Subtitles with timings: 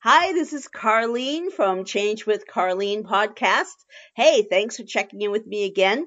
[0.00, 3.74] Hi, this is Carlene from Change with Carlene podcast.
[4.14, 6.06] Hey, thanks for checking in with me again.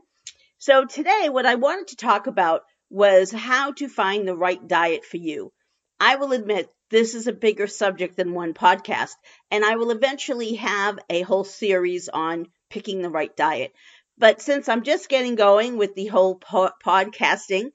[0.59, 5.03] So today what I wanted to talk about was how to find the right diet
[5.03, 5.51] for you.
[5.99, 9.15] I will admit this is a bigger subject than one podcast,
[9.51, 13.73] and I will eventually have a whole series on picking the right diet.
[14.17, 17.73] But since I'm just getting going with the whole po- podcasting,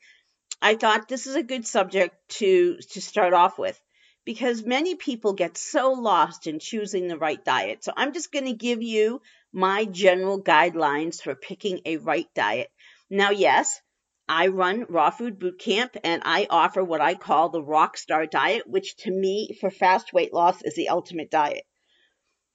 [0.62, 3.78] I thought this is a good subject to to start off with
[4.26, 7.84] because many people get so lost in choosing the right diet.
[7.84, 12.68] So I'm just going to give you my general guidelines for picking a right diet.
[13.08, 13.80] Now, yes,
[14.28, 18.66] I run Raw Food Boot Camp and I offer what I call the Rockstar Diet,
[18.66, 21.62] which to me, for fast weight loss, is the ultimate diet.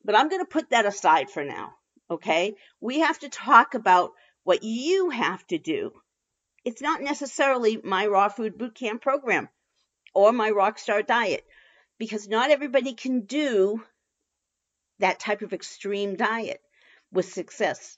[0.03, 1.71] But I'm going to put that aside for now.
[2.09, 2.55] Okay.
[2.81, 4.11] We have to talk about
[4.43, 5.91] what you have to do.
[6.65, 9.47] It's not necessarily my Raw Food Boot Camp program
[10.13, 11.45] or my Rockstar Diet
[12.01, 13.79] because not everybody can do
[14.97, 16.59] that type of extreme diet
[17.11, 17.95] with success.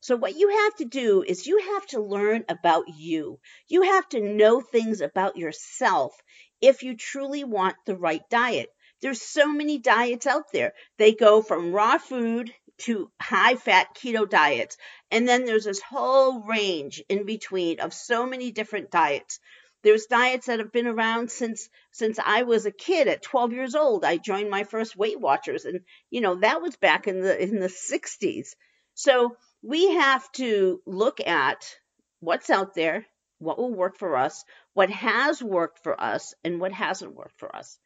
[0.00, 3.40] So what you have to do is you have to learn about you.
[3.68, 6.14] You have to know things about yourself
[6.60, 8.68] if you truly want the right diet.
[9.00, 10.74] There's so many diets out there.
[10.98, 14.76] They go from raw food to high fat keto diets.
[15.10, 19.40] And then there's this whole range in between of so many different diets.
[19.82, 23.74] There's diets that have been around since since I was a kid at 12 years
[23.74, 24.04] old.
[24.04, 25.80] I joined my first Weight Watchers and
[26.10, 28.54] you know that was back in the in the 60s.
[28.94, 31.76] So we have to look at
[32.20, 33.06] what's out there,
[33.38, 34.44] what will work for us,
[34.74, 37.78] what has worked for us and what hasn't worked for us.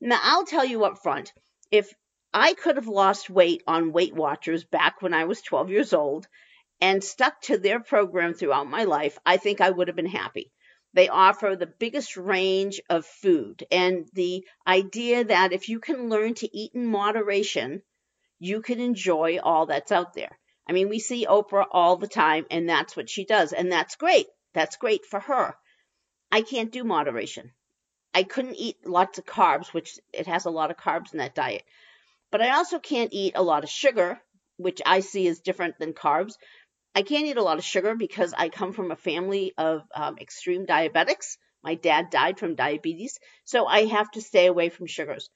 [0.00, 1.32] Now I'll tell you up front,
[1.70, 1.92] if
[2.32, 6.26] I could have lost weight on Weight Watchers back when I was 12 years old
[6.80, 10.50] and stuck to their program throughout my life, I think I would have been happy.
[10.94, 16.34] They offer the biggest range of food and the idea that if you can learn
[16.34, 17.82] to eat in moderation,
[18.38, 20.38] you can enjoy all that's out there.
[20.68, 23.52] I mean, we see Oprah all the time and that's what she does.
[23.52, 24.26] And that's great.
[24.54, 25.56] That's great for her.
[26.30, 27.52] I can't do moderation.
[28.14, 31.34] I couldn't eat lots of carbs, which it has a lot of carbs in that
[31.34, 31.64] diet.
[32.30, 34.20] But I also can't eat a lot of sugar,
[34.58, 36.34] which I see as different than carbs.
[36.94, 40.16] I can't eat a lot of sugar because I come from a family of um,
[40.20, 41.36] extreme diabetics.
[41.62, 45.28] My dad died from diabetes, so I have to stay away from sugars.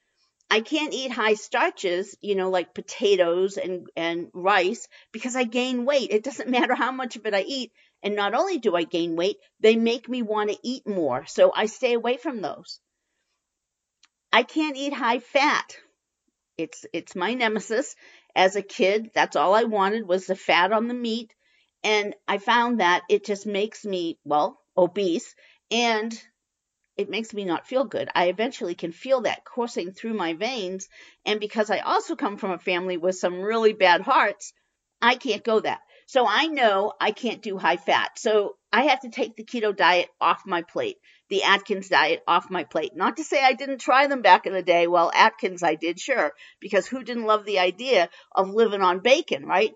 [0.51, 5.85] I can't eat high starches, you know, like potatoes and, and rice because I gain
[5.85, 6.11] weight.
[6.11, 7.73] It doesn't matter how much of it I eat.
[8.03, 11.27] And not only do I gain weight, they make me want to eat more.
[11.27, 12.79] So I stay away from those.
[14.33, 15.77] I can't eat high fat.
[16.57, 17.97] It's, it's my nemesis.
[18.35, 21.35] As a kid, that's all I wanted was the fat on the meat
[21.85, 25.35] and I found that it just makes me, well, obese
[25.71, 26.21] and
[26.97, 28.09] it makes me not feel good.
[28.15, 30.89] I eventually can feel that coursing through my veins.
[31.25, 34.53] And because I also come from a family with some really bad hearts,
[35.01, 35.81] I can't go that.
[36.07, 38.19] So I know I can't do high fat.
[38.19, 40.97] So I have to take the keto diet off my plate,
[41.29, 42.97] the Atkins diet off my plate.
[42.97, 44.89] Not to say I didn't try them back in the day.
[44.89, 49.47] Well, Atkins I did, sure, because who didn't love the idea of living on bacon,
[49.47, 49.73] right?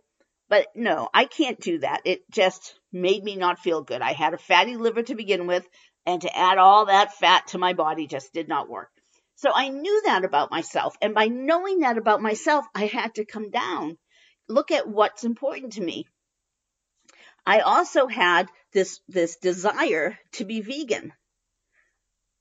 [0.52, 2.02] But no, I can't do that.
[2.04, 4.02] It just made me not feel good.
[4.02, 5.66] I had a fatty liver to begin with,
[6.04, 8.90] and to add all that fat to my body just did not work.
[9.36, 10.94] So I knew that about myself.
[11.00, 13.96] And by knowing that about myself, I had to come down,
[14.46, 16.06] look at what's important to me.
[17.46, 21.14] I also had this, this desire to be vegan,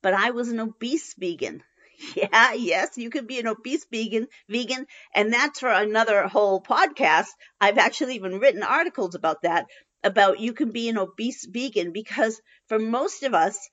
[0.01, 1.63] but I was an obese vegan.
[2.15, 7.27] Yeah, yes, you could be an obese vegan, vegan, and that's for another whole podcast.
[7.59, 9.67] I've actually even written articles about that,
[10.03, 13.69] about you can be an obese vegan because for most of us,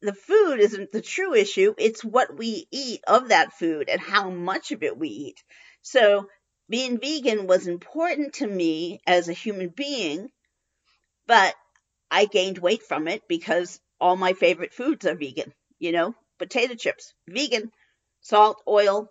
[0.00, 1.74] the food isn't the true issue.
[1.78, 5.42] It's what we eat of that food and how much of it we eat.
[5.82, 6.28] So
[6.68, 10.30] being vegan was important to me as a human being,
[11.26, 11.54] but
[12.10, 16.74] I gained weight from it because all my favorite foods are vegan, you know, potato
[16.74, 17.72] chips, vegan,
[18.20, 19.10] salt, oil,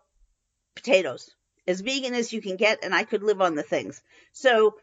[0.76, 1.30] potatoes,
[1.68, 4.02] as vegan as you can get, and I could live on the things.
[4.34, 4.76] So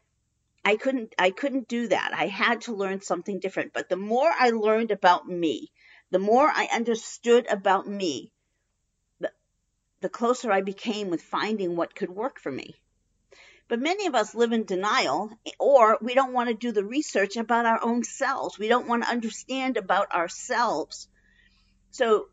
[0.65, 2.13] I couldn't, I couldn't do that.
[2.15, 3.73] I had to learn something different.
[3.73, 5.71] But the more I learned about me,
[6.11, 8.31] the more I understood about me,
[9.21, 9.33] the,
[10.01, 12.77] the closer I became with finding what could work for me.
[13.69, 17.37] But many of us live in denial, or we don't want to do the research
[17.37, 18.59] about our own selves.
[18.59, 21.09] We don't want to understand about ourselves.
[21.91, 22.29] So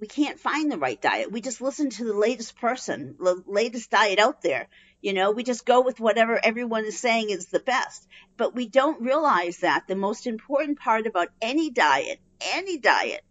[0.00, 1.32] we can't find the right diet.
[1.32, 4.68] We just listen to the latest person, the latest diet out there.
[5.00, 8.06] You know, we just go with whatever everyone is saying is the best.
[8.36, 13.24] But we don't realize that the most important part about any diet, any diet,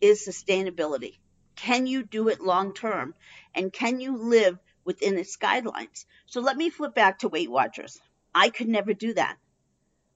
[0.00, 1.18] is sustainability.
[1.56, 3.14] Can you do it long term?
[3.54, 6.06] And can you live within its guidelines?
[6.26, 8.00] So let me flip back to Weight Watchers.
[8.34, 9.36] I could never do that.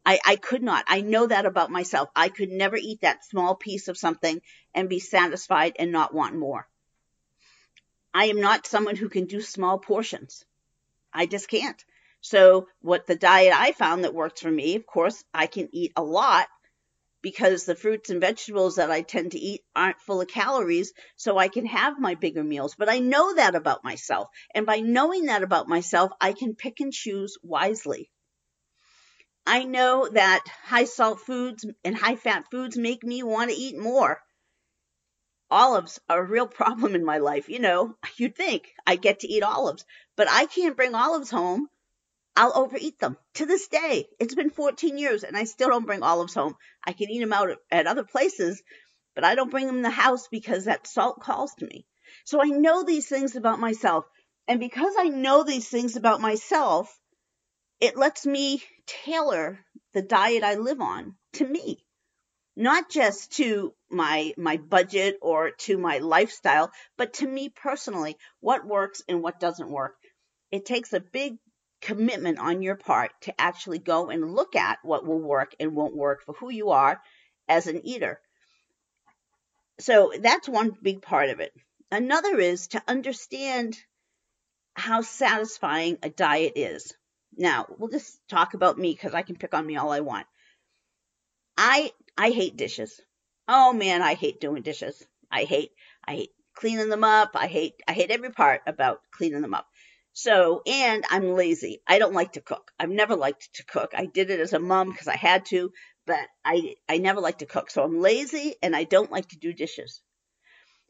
[0.07, 0.85] I, I could not.
[0.87, 2.11] I know that about myself.
[2.15, 4.43] I could never eat that small piece of something
[4.75, 6.69] and be satisfied and not want more.
[8.13, 10.45] I am not someone who can do small portions.
[11.13, 11.83] I just can't.
[12.21, 15.93] So what the diet I found that works for me, of course, I can eat
[15.97, 16.49] a lot
[17.23, 21.39] because the fruits and vegetables that I tend to eat aren't full of calories, so
[21.39, 22.75] I can have my bigger meals.
[22.77, 24.29] But I know that about myself.
[24.55, 28.11] And by knowing that about myself, I can pick and choose wisely.
[29.47, 33.79] I know that high salt foods and high fat foods make me want to eat
[33.79, 34.23] more.
[35.51, 37.49] Olives are a real problem in my life.
[37.49, 39.85] You know, you'd think I get to eat olives,
[40.17, 41.69] but I can't bring olives home.
[42.37, 44.09] I'll overeat them to this day.
[44.19, 46.57] It's been 14 years and I still don't bring olives home.
[46.83, 48.63] I can eat them out at other places,
[49.15, 51.87] but I don't bring them in the house because that salt calls to me.
[52.25, 54.07] So I know these things about myself.
[54.49, 56.99] And because I know these things about myself,
[57.85, 59.59] it lets me tailor
[59.93, 61.85] the diet I live on to me,
[62.57, 68.67] not just to my, my budget or to my lifestyle, but to me personally, what
[68.67, 69.97] works and what doesn't work.
[70.51, 71.37] It takes a big
[71.83, 75.95] commitment on your part to actually go and look at what will work and won't
[75.95, 77.03] work for who you are
[77.51, 78.19] as an eater.
[79.79, 81.53] So that's one big part of it.
[81.91, 83.77] Another is to understand
[84.73, 86.95] how satisfying a diet is.
[87.37, 90.27] Now, we'll just talk about me because I can pick on me all I want.
[91.57, 93.01] I I hate dishes.
[93.49, 95.05] Oh man, I hate doing dishes.
[95.31, 95.73] I hate
[96.07, 97.31] I hate cleaning them up.
[97.35, 99.67] I hate I hate every part about cleaning them up.
[100.13, 101.83] So, and I'm lazy.
[101.89, 102.71] I don't like to cook.
[102.79, 103.95] I've never liked to cook.
[103.97, 105.73] I did it as a mom because I had to,
[106.07, 107.71] but I I never like to cook.
[107.71, 110.01] So I'm lazy and I don't like to do dishes.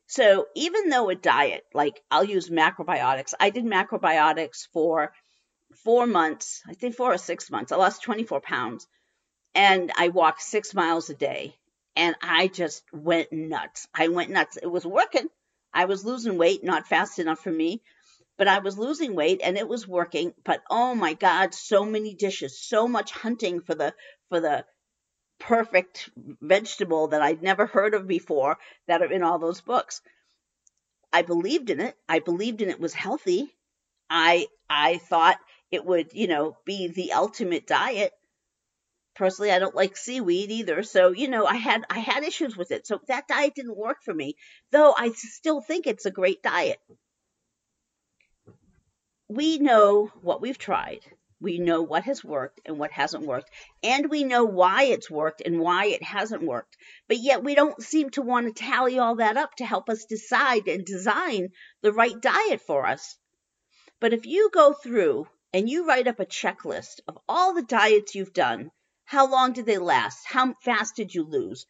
[0.07, 5.13] So even though a diet, like I'll use macrobiotics, I did macrobiotics for
[5.79, 7.73] four months, I think four or six months.
[7.73, 8.87] I lost 24 pounds
[9.55, 11.57] and I walked six miles a day
[11.97, 13.87] and I just went nuts.
[13.95, 14.57] I went nuts.
[14.57, 15.29] It was working.
[15.73, 17.83] I was losing weight, not fast enough for me,
[18.37, 20.35] but I was losing weight and it was working.
[20.45, 23.95] But oh my God, so many dishes, so much hunting for the,
[24.29, 24.65] for the
[25.39, 30.01] perfect vegetable that I'd never heard of before that are in all those books.
[31.13, 31.97] I believed in it.
[32.09, 33.55] I believed in it was healthy.
[34.11, 35.39] I, I thought
[35.75, 38.13] it would, you know, be the ultimate diet.
[39.15, 40.83] Personally, I don't like seaweed either.
[40.83, 42.87] So, you know, I had, I had issues with it.
[42.87, 44.35] So that diet didn't work for me,
[44.73, 46.79] though I still think it's a great diet.
[49.29, 51.01] We know what we've tried.
[51.41, 53.51] We know what has worked and what hasn't worked.
[53.83, 56.77] And we know why it's worked and why it hasn't worked.
[57.07, 60.07] But yet we don't seem to want to tally all that up to help us
[60.07, 61.51] decide and design
[61.83, 63.19] the right diet for us.
[64.01, 68.17] But if you go through and you write up a checklist of all the diets
[68.17, 68.73] you've done.
[69.05, 70.27] How long did they last?
[70.27, 71.65] How fast did you lose?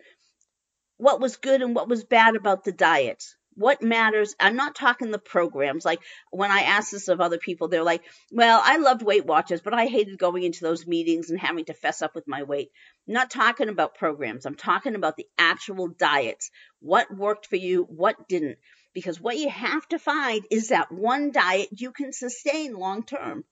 [0.96, 3.36] What was good and what was bad about the diets?
[3.56, 4.34] What matters?
[4.40, 5.84] I'm not talking the programs.
[5.84, 6.00] Like
[6.30, 8.02] when I ask this of other people, they're like,
[8.32, 11.74] well, I loved Weight Watchers, but I hated going into those meetings and having to
[11.74, 12.70] fess up with my weight.
[13.06, 14.46] I'm not talking about programs.
[14.46, 16.50] I'm talking about the actual diets.
[16.80, 17.82] What worked for you?
[17.82, 18.56] What didn't?
[18.94, 23.44] Because what you have to find is that one diet you can sustain long term.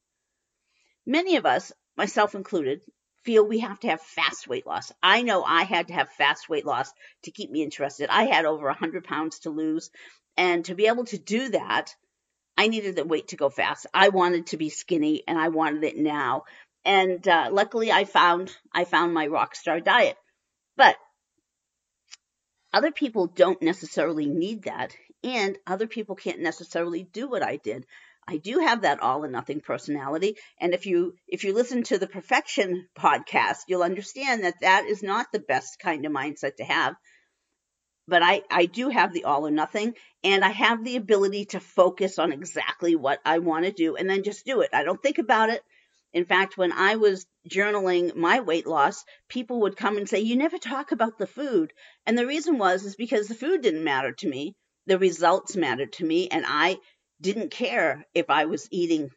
[1.06, 2.80] Many of us, myself included,
[3.25, 4.92] feel we have to have fast weight loss.
[5.02, 6.92] I know I had to have fast weight loss
[7.23, 8.09] to keep me interested.
[8.11, 9.90] I had over 100 pounds to lose.
[10.37, 11.94] And to be able to do that,
[12.56, 13.87] I needed the weight to go fast.
[13.94, 16.44] I wanted to be skinny and I wanted it now.
[16.85, 20.16] And uh, luckily I found I found my rock star diet.
[20.76, 20.97] But
[22.73, 27.87] other people don't necessarily need that and other people can't necessarily do what I did.
[28.26, 30.37] I do have that all or nothing personality.
[30.61, 35.02] And if you, if you listen to the perfection podcast, you'll understand that that is
[35.02, 36.95] not the best kind of mindset to have.
[38.07, 41.61] But I, I do have the all or nothing and I have the ability to
[41.61, 44.71] focus on exactly what I want to do and then just do it.
[44.73, 45.62] I don't think about it.
[46.12, 50.37] In fact, when I was journaling my weight loss, people would come and say, you
[50.37, 51.73] never talk about the food.
[52.07, 54.55] And the reason was, is because the food didn't matter to me.
[54.87, 56.29] The results mattered to me.
[56.29, 56.79] And I
[57.23, 59.11] didn't care if I was eating,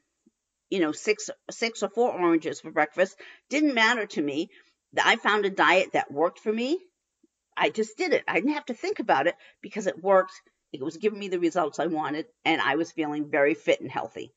[0.69, 3.19] you know, six, six or four oranges for breakfast.
[3.49, 4.49] Didn't matter to me.
[5.03, 6.79] I found a diet that worked for me.
[7.57, 8.23] I just did it.
[8.27, 10.33] I didn't have to think about it because it worked.
[10.71, 13.91] It was giving me the results I wanted and I was feeling very fit and
[13.91, 14.31] healthy.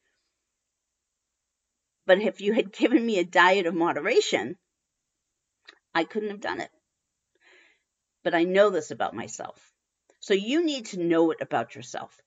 [2.07, 4.57] But if you had given me a diet of moderation,
[5.95, 6.71] I couldn't have done it.
[8.25, 9.61] But I know this about myself.
[10.21, 12.19] So you need to know it about yourself.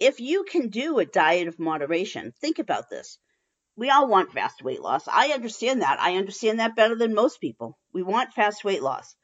[0.00, 3.18] If you can do a diet of moderation, think about this.
[3.76, 5.06] We all want fast weight loss.
[5.06, 6.00] I understand that.
[6.00, 7.78] I understand that better than most people.
[7.92, 9.14] We want fast weight loss.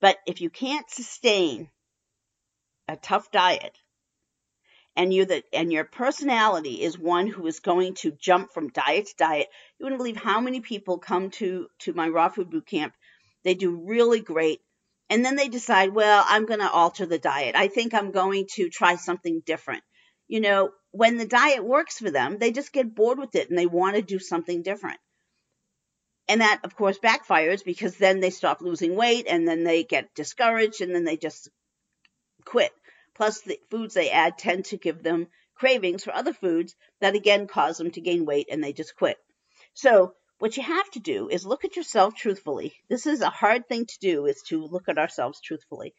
[0.00, 1.70] But if you can't sustain
[2.88, 3.76] a tough diet
[4.96, 9.16] and you and your personality is one who is going to jump from diet to
[9.16, 12.94] diet, you wouldn't believe how many people come to to my raw food boot camp.
[13.44, 14.60] They do really great
[15.08, 17.54] and then they decide, well, I'm going to alter the diet.
[17.54, 19.82] I think I'm going to try something different.
[20.26, 23.58] You know, when the diet works for them, they just get bored with it and
[23.58, 24.98] they want to do something different.
[26.28, 30.12] And that, of course, backfires because then they stop losing weight and then they get
[30.16, 31.48] discouraged and then they just
[32.44, 32.72] quit.
[33.14, 37.46] Plus, the foods they add tend to give them cravings for other foods that again
[37.46, 39.16] cause them to gain weight and they just quit.
[39.74, 42.74] So what you have to do is look at yourself truthfully.
[42.88, 45.94] This is a hard thing to do is to look at ourselves truthfully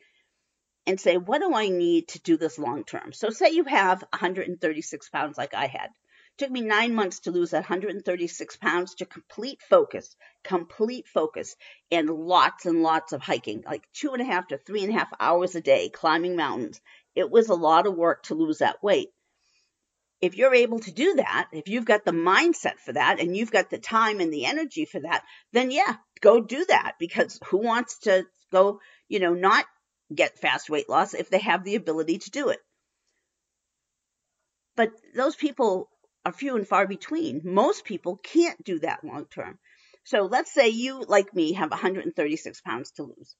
[0.85, 3.13] and say, what do I need to do this long term?
[3.13, 5.87] So say you have 136 pounds like I had.
[5.87, 11.55] It took me nine months to lose that 136 pounds to complete focus, complete focus,
[11.91, 14.97] and lots and lots of hiking, like two and a half to three and a
[14.97, 16.79] half hours a day climbing mountains.
[17.15, 19.09] It was a lot of work to lose that weight
[20.21, 23.51] if you're able to do that, if you've got the mindset for that and you've
[23.51, 27.57] got the time and the energy for that, then yeah, go do that because who
[27.57, 29.65] wants to go, you know, not
[30.13, 32.59] get fast weight loss if they have the ability to do it?
[34.75, 35.89] But those people
[36.25, 37.41] are few and far between.
[37.43, 39.59] Most people can't do that long term.
[40.03, 43.35] So let's say you, like me, have 136 pounds to lose.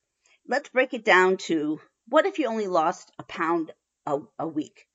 [0.48, 3.72] Let's break it down to what if you only lost a pound
[4.05, 4.86] a, a week?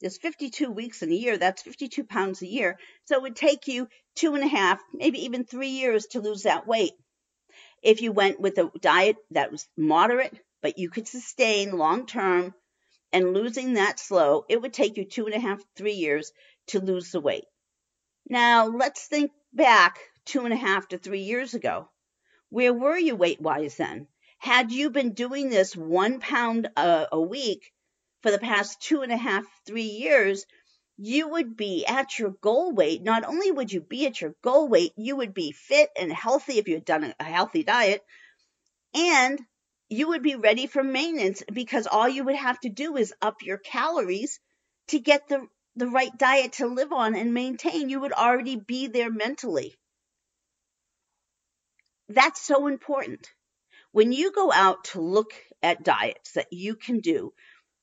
[0.00, 1.36] There's 52 weeks in a year.
[1.36, 2.78] That's 52 pounds a year.
[3.04, 6.44] So it would take you two and a half, maybe even three years to lose
[6.44, 6.92] that weight.
[7.82, 12.54] If you went with a diet that was moderate, but you could sustain long term
[13.12, 16.32] and losing that slow, it would take you two and a half, three years
[16.68, 17.44] to lose the weight.
[18.28, 21.88] Now let's think back two and a half to three years ago.
[22.48, 24.08] Where were you weight wise then?
[24.38, 27.72] Had you been doing this one pound a, a week,
[28.22, 30.44] for the past two and a half, three years,
[30.96, 33.02] you would be at your goal weight.
[33.02, 36.58] Not only would you be at your goal weight, you would be fit and healthy
[36.58, 38.04] if you had done a healthy diet,
[38.94, 39.40] and
[39.88, 43.42] you would be ready for maintenance because all you would have to do is up
[43.42, 44.38] your calories
[44.88, 45.46] to get the,
[45.76, 47.88] the right diet to live on and maintain.
[47.88, 49.74] You would already be there mentally.
[52.08, 53.28] That's so important.
[53.92, 57.32] When you go out to look at diets that you can do,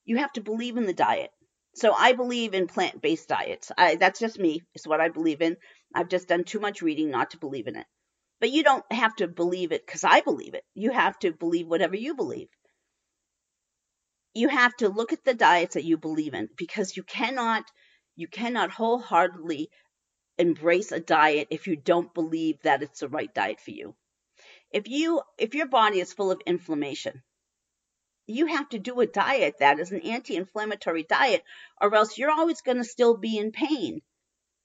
[0.07, 1.31] you have to believe in the diet.
[1.75, 3.71] So I believe in plant-based diets.
[3.77, 4.63] I, that's just me.
[4.73, 5.57] It's what I believe in.
[5.93, 7.85] I've just done too much reading not to believe in it.
[8.39, 10.63] But you don't have to believe it because I believe it.
[10.73, 12.47] You have to believe whatever you believe.
[14.33, 17.65] You have to look at the diets that you believe in because you cannot
[18.15, 19.69] you cannot wholeheartedly
[20.37, 23.95] embrace a diet if you don't believe that it's the right diet for you.
[24.71, 27.23] If you if your body is full of inflammation,
[28.27, 31.43] you have to do a diet that is an anti-inflammatory diet
[31.81, 34.01] or else you're always going to still be in pain.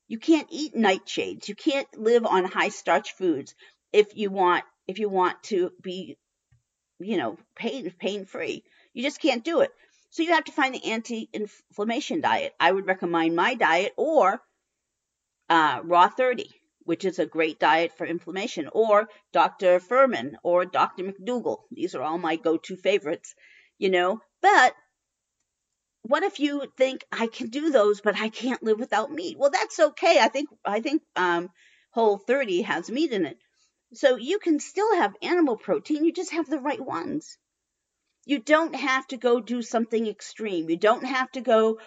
[0.09, 1.49] You can't eat nightshades.
[1.49, 3.55] You can't live on high starch foods
[3.93, 6.19] if you want if you want to be
[6.99, 8.65] you know pain pain free.
[8.93, 9.71] You just can't do it.
[10.11, 12.53] So you have to find the anti-inflammation diet.
[12.61, 14.43] I would recommend my diet or
[15.49, 16.51] uh, Raw 30,
[16.81, 19.81] which is a great diet for inflammation, or Dr.
[19.81, 21.05] Fuhrman or Dr.
[21.05, 21.61] McDougall.
[21.71, 23.35] These are all my go-to favorites
[23.83, 24.21] you know?
[24.41, 24.75] But
[26.03, 29.37] what if you think I can do those, but I can't live without meat?
[29.37, 30.19] Well, that's okay.
[30.21, 31.51] I think I think um,
[31.91, 33.39] Whole 30 has meat in it,
[33.93, 36.05] so you can still have animal protein.
[36.05, 37.37] You just have the right ones.
[38.25, 40.71] You don't have to go do something extreme.
[40.71, 41.81] You don't have to go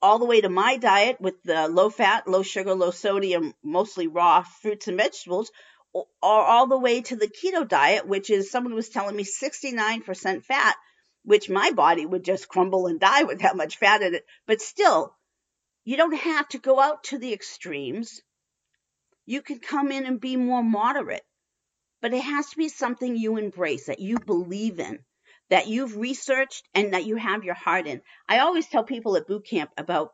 [0.00, 4.06] all the way to my diet with the low fat, low sugar, low sodium, mostly
[4.06, 5.50] raw fruits and vegetables,
[5.92, 10.44] or all the way to the keto diet, which is someone was telling me 69%
[10.44, 10.76] fat
[11.30, 14.26] which my body would just crumble and die with that much fat in it.
[14.48, 15.14] But still,
[15.84, 18.20] you don't have to go out to the extremes.
[19.26, 21.22] You can come in and be more moderate.
[22.02, 24.98] But it has to be something you embrace, that you believe in,
[25.50, 28.02] that you've researched, and that you have your heart in.
[28.28, 30.10] I always tell people at boot camp about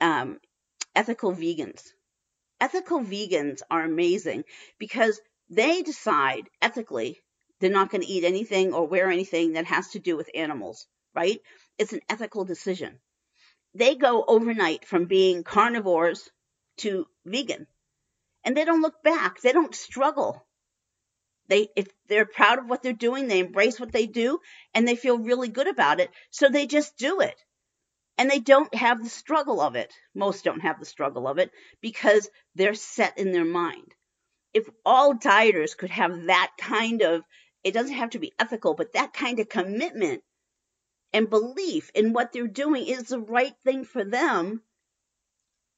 [0.00, 0.40] um,
[0.96, 1.84] ethical vegans.
[2.60, 4.42] Ethical vegans are amazing
[4.80, 7.20] because they decide ethically
[7.62, 10.86] they're not going to eat anything or wear anything that has to do with animals,
[11.14, 11.40] right?
[11.78, 12.98] It's an ethical decision.
[13.74, 16.28] They go overnight from being carnivores
[16.78, 17.68] to vegan
[18.44, 19.40] and they don't look back.
[19.40, 20.44] They don't struggle.
[21.48, 24.40] They, if they're proud of what they're doing, they embrace what they do
[24.74, 26.10] and they feel really good about it.
[26.30, 27.36] So they just do it.
[28.18, 29.92] And they don't have the struggle of it.
[30.14, 31.50] Most don't have the struggle of it
[31.80, 33.94] because they're set in their mind.
[34.52, 37.22] If all dieters could have that kind of,
[37.64, 40.22] it doesn't have to be ethical, but that kind of commitment
[41.12, 44.62] and belief in what they're doing is the right thing for them,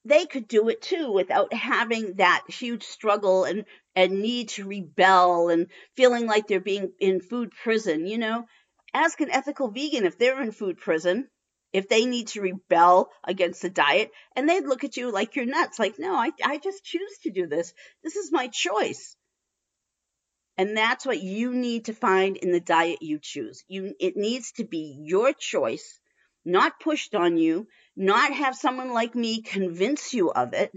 [0.05, 3.65] they could do it too without having that huge struggle and,
[3.97, 8.07] and need to rebel and feeling like they're being in food prison.
[8.07, 8.47] You know,
[8.93, 11.29] ask an ethical vegan if they're in food prison,
[11.73, 15.47] if they need to rebel against the diet, and they'd look at you like you're
[15.47, 15.79] nuts.
[15.79, 17.73] Like, no, I, I just choose to do this.
[18.03, 19.17] This is my choice.
[20.57, 23.65] And that's what you need to find in the diet you choose.
[23.67, 25.99] You, it needs to be your choice,
[26.45, 30.73] not pushed on you, not have someone like me convince you of it.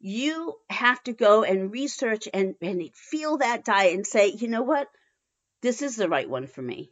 [0.00, 4.62] You have to go and research and, and feel that diet and say, you know
[4.62, 4.88] what?
[5.60, 6.90] This is the right one for me.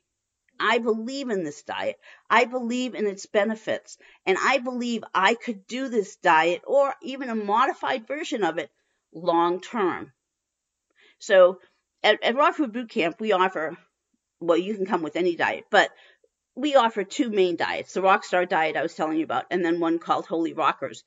[0.61, 1.99] I believe in this diet.
[2.29, 3.97] I believe in its benefits.
[4.27, 8.71] And I believe I could do this diet or even a modified version of it
[9.13, 10.13] long term.
[11.19, 11.61] So
[12.03, 13.77] at, at Raw Food Boot Camp, we offer,
[14.41, 15.91] well, you can come with any diet, but
[16.55, 19.81] we offer two main diets the Rockstar diet I was telling you about, and then
[19.81, 21.05] one called Holy Rockers.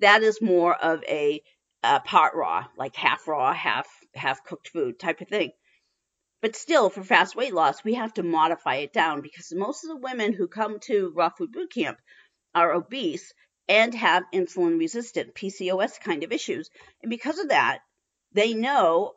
[0.00, 1.42] That is more of a,
[1.82, 5.52] a part raw, like half raw, half half cooked food type of thing.
[6.42, 9.90] But still, for fast weight loss, we have to modify it down because most of
[9.90, 11.98] the women who come to Raw Food Boot Camp
[12.54, 13.32] are obese
[13.68, 16.70] and have insulin resistant PCOS kind of issues.
[17.02, 17.80] And because of that,
[18.32, 19.12] they know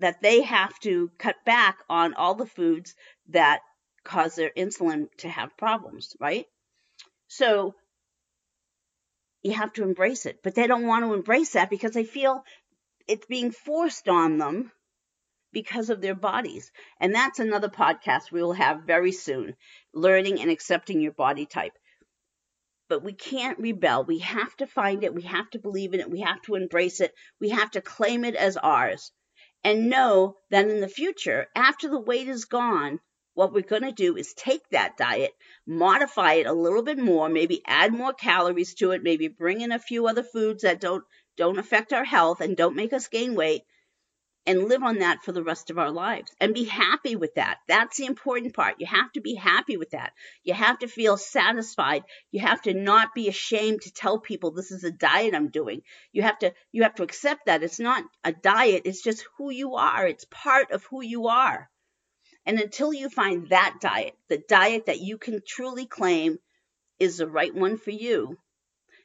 [0.00, 2.94] that they have to cut back on all the foods
[3.28, 3.60] that
[4.04, 6.46] cause their insulin to have problems, right?
[7.28, 7.74] So
[9.42, 12.44] you have to embrace it, but they don't want to embrace that because they feel
[13.06, 14.72] it's being forced on them
[15.52, 16.72] because of their bodies.
[17.00, 19.54] And that's another podcast we will have very soon
[19.92, 21.72] learning and accepting your body type.
[22.88, 24.04] But we can't rebel.
[24.04, 25.14] We have to find it.
[25.14, 26.10] We have to believe in it.
[26.10, 27.14] We have to embrace it.
[27.40, 29.12] We have to claim it as ours
[29.64, 33.00] and know that in the future, after the weight is gone,
[33.32, 35.32] what we're going to do is take that diet,
[35.66, 39.72] modify it a little bit more, maybe add more calories to it, maybe bring in
[39.72, 41.02] a few other foods that don't
[41.36, 43.62] don't affect our health and don't make us gain weight
[44.46, 47.58] and live on that for the rest of our lives and be happy with that.
[47.66, 48.76] That's the important part.
[48.78, 50.12] You have to be happy with that.
[50.42, 52.04] You have to feel satisfied.
[52.30, 55.82] You have to not be ashamed to tell people this is a diet I'm doing.
[56.12, 59.50] You have to you have to accept that it's not a diet, it's just who
[59.50, 60.06] you are.
[60.06, 61.70] It's part of who you are.
[62.46, 66.38] And until you find that diet, the diet that you can truly claim
[66.98, 68.38] is the right one for you,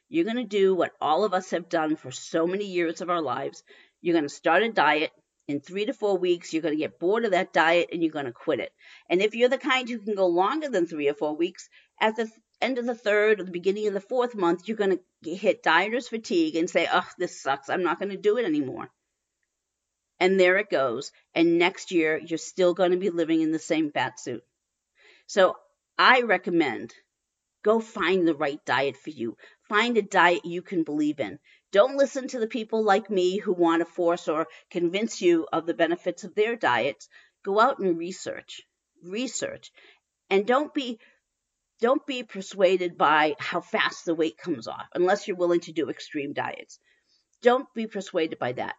[0.08, 3.08] you're going to do what all of us have done for so many years of
[3.08, 3.62] our lives.
[4.02, 5.10] You're going to start a diet
[5.50, 8.12] in three to four weeks, you're going to get bored of that diet and you're
[8.12, 8.72] going to quit it.
[9.08, 11.68] And if you're the kind who can go longer than three or four weeks,
[12.00, 14.98] at the end of the third or the beginning of the fourth month, you're going
[15.24, 17.68] to hit dieter's fatigue and say, oh, this sucks.
[17.68, 18.90] I'm not going to do it anymore.
[20.18, 21.12] And there it goes.
[21.34, 24.44] And next year, you're still going to be living in the same fat suit.
[25.26, 25.56] So
[25.98, 26.92] I recommend
[27.62, 29.36] go find the right diet for you.
[29.68, 31.38] Find a diet you can believe in.
[31.72, 35.66] Don't listen to the people like me who want to force or convince you of
[35.66, 37.08] the benefits of their diets.
[37.44, 38.62] Go out and research.
[39.04, 39.70] Research.
[40.28, 40.98] And don't be
[41.80, 45.88] don't be persuaded by how fast the weight comes off unless you're willing to do
[45.88, 46.78] extreme diets.
[47.40, 48.74] Don't be persuaded by that.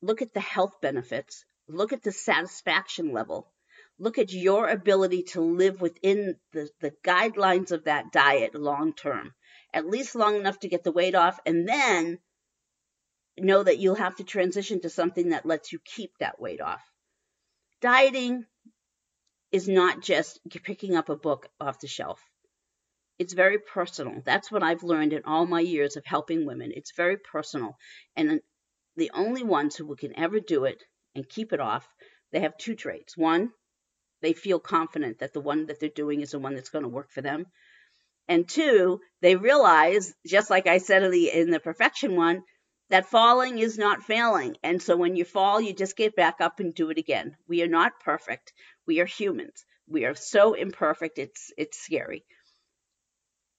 [0.00, 1.44] Look at the health benefits.
[1.68, 3.52] Look at the satisfaction level.
[3.98, 9.34] Look at your ability to live within the, the guidelines of that diet long term,
[9.74, 12.18] at least long enough to get the weight off, and then
[13.42, 16.82] know that you'll have to transition to something that lets you keep that weight off.
[17.80, 18.44] Dieting
[19.52, 22.20] is not just picking up a book off the shelf.
[23.18, 24.22] It's very personal.
[24.24, 26.72] That's what I've learned in all my years of helping women.
[26.74, 27.76] It's very personal.
[28.16, 28.40] And
[28.96, 30.82] the only ones who can ever do it
[31.14, 31.86] and keep it off,
[32.32, 33.16] they have two traits.
[33.16, 33.50] One,
[34.22, 36.88] they feel confident that the one that they're doing is the one that's going to
[36.88, 37.46] work for them.
[38.28, 42.42] And two, they realize, just like I said in the, in the perfection one,
[42.90, 44.56] that falling is not failing.
[44.62, 47.36] And so when you fall, you just get back up and do it again.
[47.48, 48.52] We are not perfect.
[48.86, 49.64] We are humans.
[49.88, 51.18] We are so imperfect.
[51.18, 52.24] It's, it's scary.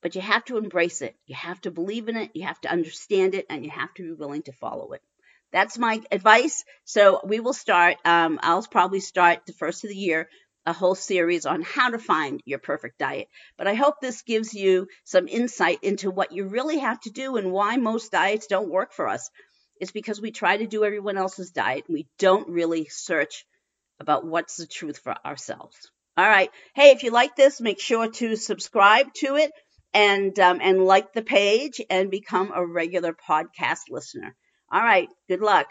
[0.01, 1.15] But you have to embrace it.
[1.27, 2.31] You have to believe in it.
[2.33, 5.01] You have to understand it and you have to be willing to follow it.
[5.51, 6.63] That's my advice.
[6.85, 10.27] So we will start, um, I'll probably start the first of the year
[10.65, 13.27] a whole series on how to find your perfect diet.
[13.57, 17.37] But I hope this gives you some insight into what you really have to do
[17.37, 19.29] and why most diets don't work for us.
[19.79, 21.85] It's because we try to do everyone else's diet.
[21.87, 23.45] And we don't really search
[23.99, 25.77] about what's the truth for ourselves.
[26.17, 26.51] All right.
[26.75, 29.51] Hey, if you like this, make sure to subscribe to it
[29.93, 34.35] and um, and like the page and become a regular podcast listener.
[34.71, 35.09] All right.
[35.27, 35.67] Good luck.